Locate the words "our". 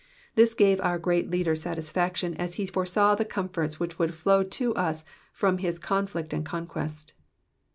0.81-0.97